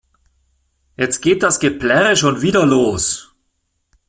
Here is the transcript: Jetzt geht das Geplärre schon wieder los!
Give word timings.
Jetzt 0.97 1.21
geht 1.21 1.43
das 1.43 1.59
Geplärre 1.59 2.15
schon 2.15 2.41
wieder 2.41 2.65
los! 2.65 3.35